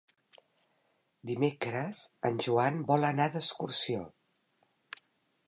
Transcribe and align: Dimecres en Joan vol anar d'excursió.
Dimecres 1.31 1.99
en 2.31 2.41
Joan 2.47 2.81
vol 2.89 3.07
anar 3.11 3.29
d'excursió. 3.37 4.03